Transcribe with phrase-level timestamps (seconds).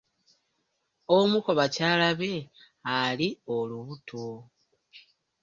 [1.17, 2.33] Omu ku bakyala be
[2.99, 4.25] ali olubuto.